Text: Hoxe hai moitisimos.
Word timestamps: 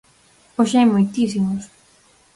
Hoxe 0.57 0.75
hai 0.77 0.87
moitisimos. 0.93 1.61